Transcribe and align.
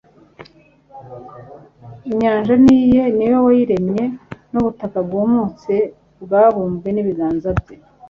inyanja 2.09 2.53
ni 2.63 2.75
iye, 2.83 3.03
ni 3.15 3.25
we 3.31 3.37
wayiremye, 3.45 4.03
n'ubutaka 4.51 4.97
bwumutse 5.07 5.75
bwabumbwe 6.23 6.89
n'ibiganza 6.91 7.49
bye 7.61 7.75